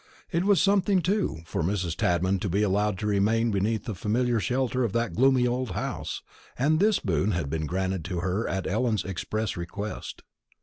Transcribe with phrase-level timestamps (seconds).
[0.31, 1.95] It was something, too, for Mrs.
[1.95, 6.23] Tadman to be allowed to remain beneath the familiar shelter of that gloomy old house,
[6.57, 10.23] and this boon had been granted to her at Ellen's express request.